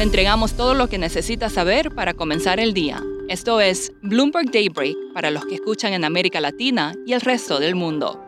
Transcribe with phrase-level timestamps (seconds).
[0.00, 3.02] Le entregamos todo lo que necesita saber para comenzar el día.
[3.28, 7.74] Esto es Bloomberg Daybreak para los que escuchan en América Latina y el resto del
[7.74, 8.18] mundo.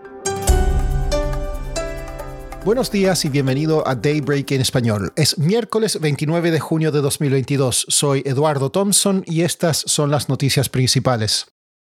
[2.67, 5.15] Buenos días y bienvenido a Daybreak en español.
[5.17, 7.87] Es miércoles 29 de junio de 2022.
[7.89, 11.47] Soy Eduardo Thompson y estas son las noticias principales.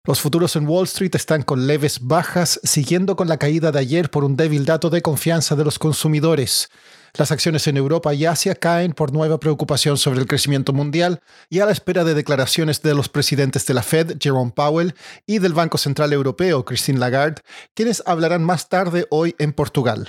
[0.08, 4.10] Los futuros en Wall Street están con leves bajas, siguiendo con la caída de ayer
[4.10, 6.70] por un débil dato de confianza de los consumidores.
[7.18, 11.60] Las acciones en Europa y Asia caen por nueva preocupación sobre el crecimiento mundial y
[11.60, 15.52] a la espera de declaraciones de los presidentes de la Fed, Jerome Powell, y del
[15.52, 17.42] Banco Central Europeo, Christine Lagarde,
[17.74, 20.08] quienes hablarán más tarde hoy en Portugal.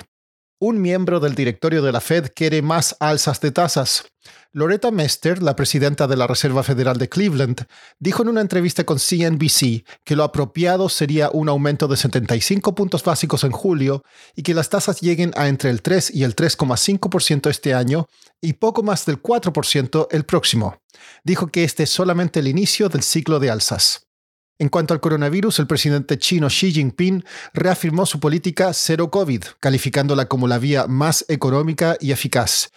[0.60, 4.06] Un miembro del directorio de la Fed quiere más alzas de tasas.
[4.50, 7.64] Loretta Mester, la presidenta de la Reserva Federal de Cleveland,
[8.00, 13.04] dijo en una entrevista con CNBC que lo apropiado sería un aumento de 75 puntos
[13.04, 14.02] básicos en julio
[14.34, 18.08] y que las tasas lleguen a entre el 3 y el 3,5% este año
[18.40, 20.82] y poco más del 4% el próximo.
[21.22, 24.07] Dijo que este es solamente el inicio del ciclo de alzas.
[24.60, 30.26] En cuanto al coronavirus, el presidente chino Xi Jinping reafirmó su política cero COVID, calificándola
[30.26, 32.70] como la vía más económica y eficaz.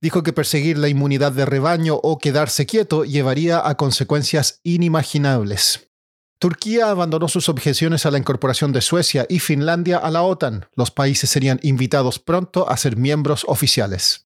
[0.00, 5.90] Dijo que perseguir la inmunidad de rebaño o quedarse quieto llevaría a consecuencias inimaginables.
[6.38, 10.66] Turquía abandonó sus objeciones a la incorporación de Suecia y Finlandia a la OTAN.
[10.74, 14.25] Los países serían invitados pronto a ser miembros oficiales.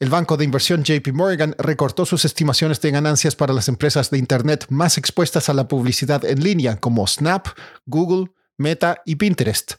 [0.00, 4.16] El banco de inversión JP Morgan recortó sus estimaciones de ganancias para las empresas de
[4.16, 7.48] Internet más expuestas a la publicidad en línea, como Snap,
[7.84, 9.74] Google, Meta y Pinterest.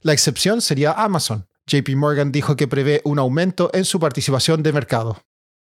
[0.00, 1.46] La excepción sería Amazon.
[1.66, 5.20] JP Morgan dijo que prevé un aumento en su participación de mercado.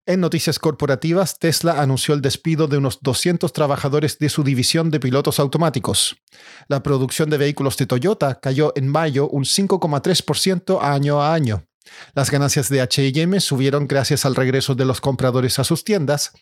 [0.04, 4.98] En noticias corporativas, Tesla anunció el despido de unos 200 trabajadores de su división de
[4.98, 6.16] pilotos automáticos.
[6.66, 11.68] La producción de vehículos de Toyota cayó en mayo un 5,3% año a año.
[12.14, 16.32] Las ganancias de HM subieron gracias al regreso de los compradores a sus tiendas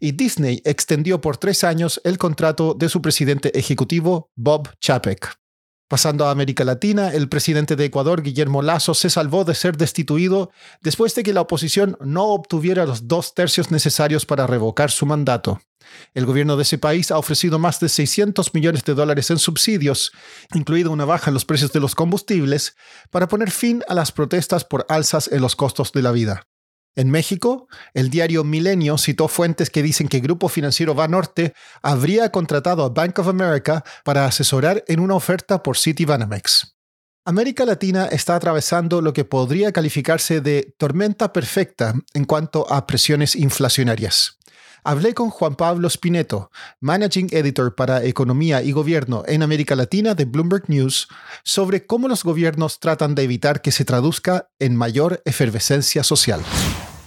[0.00, 5.43] y Disney extendió por tres años el contrato de su presidente ejecutivo, Bob Chapek.
[5.94, 10.50] Pasando a América Latina, el presidente de Ecuador, Guillermo Lazo, se salvó de ser destituido
[10.82, 15.60] después de que la oposición no obtuviera los dos tercios necesarios para revocar su mandato.
[16.12, 20.10] El gobierno de ese país ha ofrecido más de 600 millones de dólares en subsidios,
[20.52, 22.74] incluida una baja en los precios de los combustibles,
[23.12, 26.48] para poner fin a las protestas por alzas en los costos de la vida.
[26.96, 32.84] En México, el diario Milenio citó fuentes que dicen que Grupo Financiero Banorte habría contratado
[32.84, 36.76] a Bank of America para asesorar en una oferta por Citibanamex.
[37.26, 43.34] América Latina está atravesando lo que podría calificarse de tormenta perfecta en cuanto a presiones
[43.34, 44.38] inflacionarias.
[44.86, 46.50] Hablé con Juan Pablo Spineto,
[46.80, 51.08] Managing Editor para Economía y Gobierno en América Latina de Bloomberg News,
[51.42, 56.42] sobre cómo los gobiernos tratan de evitar que se traduzca en mayor efervescencia social.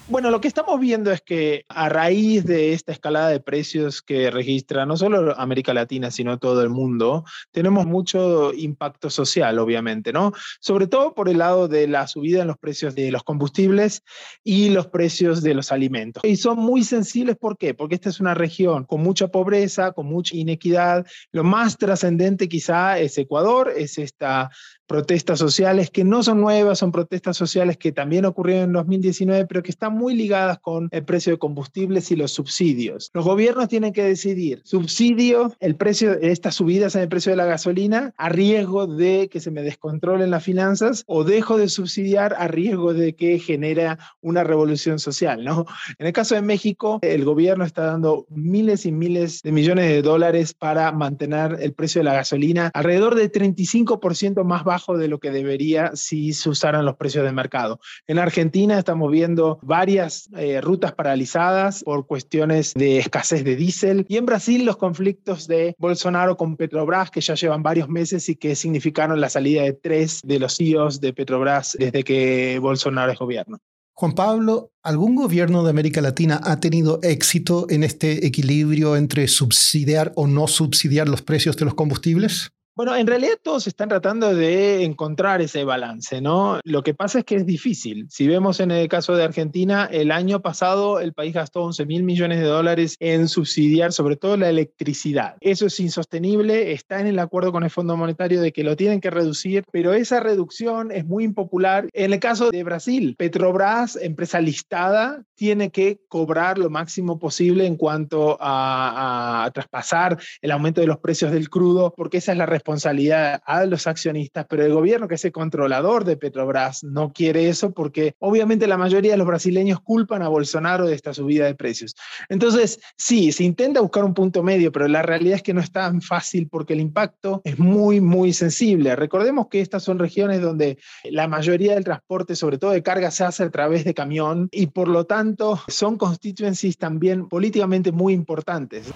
[0.10, 4.32] Bueno, lo que estamos viendo es que a raíz de esta escalada de precios que
[4.32, 10.32] registra no solo América Latina, sino todo el mundo, tenemos mucho impacto social, obviamente, ¿no?
[10.62, 14.02] Sobre todo por el lado de la subida en los precios de los combustibles
[14.46, 16.24] y los precios de los alimentos.
[16.24, 17.74] Y son muy sensibles, ¿por qué?
[17.74, 21.06] Porque esta es una región con mucha pobreza, con mucha inequidad.
[21.34, 24.52] Lo más trascendente quizá es Ecuador, es esta
[24.88, 29.62] protestas sociales que no son nuevas, son protestas sociales que también ocurrieron en 2019, pero
[29.62, 33.12] que están muy ligadas con el precio de combustibles y los subsidios.
[33.14, 37.46] Los gobiernos tienen que decidir, subsidio el precio, estas subidas en el precio de la
[37.46, 42.48] gasolina a riesgo de que se me descontrolen las finanzas o dejo de subsidiar a
[42.48, 45.66] riesgo de que genera una revolución social, ¿no?
[46.00, 50.02] En el caso de México, el gobierno está dando miles y miles de millones de
[50.02, 55.20] dólares para mantener el precio de la gasolina alrededor de 35% más bajo de lo
[55.20, 57.80] que debería si se usaran los precios de mercado.
[58.08, 64.18] En Argentina estamos viendo varias eh, rutas paralizadas por cuestiones de escasez de diésel y
[64.18, 68.56] en Brasil los conflictos de Bolsonaro con Petrobras que ya llevan varios meses y que
[68.56, 73.60] significaron la salida de tres de los CEOs de Petrobras desde que Bolsonaro es gobierno.
[74.00, 80.14] Juan Pablo, ¿algún gobierno de América Latina ha tenido éxito en este equilibrio entre subsidiar
[80.16, 82.52] o no subsidiar los precios de los combustibles?
[82.78, 86.60] Bueno, en realidad todos están tratando de encontrar ese balance, ¿no?
[86.64, 88.06] Lo que pasa es que es difícil.
[88.08, 92.04] Si vemos en el caso de Argentina, el año pasado el país gastó 11 mil
[92.04, 95.38] millones de dólares en subsidiar sobre todo la electricidad.
[95.42, 99.02] Eso es insostenible, está en el acuerdo con el Fondo Monetario de que lo tienen
[99.02, 101.88] que reducir, pero esa reducción es muy impopular.
[101.94, 107.76] En el caso de Brasil, Petrobras, empresa listada, tiene que cobrar lo máximo posible en
[107.76, 112.46] cuanto a, a traspasar el aumento de los precios del crudo, porque esa es la
[112.46, 117.14] responsabilidad responsabilidad a los accionistas, pero el gobierno, que es el controlador de Petrobras, no
[117.14, 121.46] quiere eso porque obviamente la mayoría de los brasileños culpan a Bolsonaro de esta subida
[121.46, 121.96] de precios.
[122.28, 125.72] Entonces, sí, se intenta buscar un punto medio, pero la realidad es que no es
[125.72, 128.98] tan fácil porque el impacto es muy, muy sensible.
[128.98, 133.24] Recordemos que estas son regiones donde la mayoría del transporte, sobre todo de carga, se
[133.24, 138.92] hace a través de camión y por lo tanto son constituencies también políticamente muy importantes.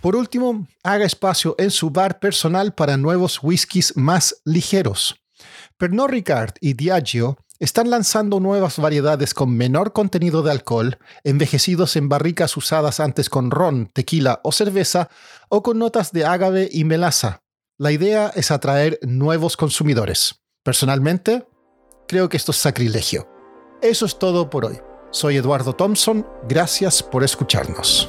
[0.00, 5.16] Por último, haga espacio en su bar personal para nuevos whiskies más ligeros.
[5.76, 12.08] Pernod Ricard y Diageo están lanzando nuevas variedades con menor contenido de alcohol, envejecidos en
[12.08, 15.10] barricas usadas antes con ron, tequila o cerveza,
[15.50, 17.42] o con notas de ágave y melaza.
[17.76, 20.40] La idea es atraer nuevos consumidores.
[20.62, 21.46] Personalmente,
[22.08, 23.28] creo que esto es sacrilegio.
[23.82, 24.78] Eso es todo por hoy.
[25.10, 28.08] Soy Eduardo Thompson, gracias por escucharnos.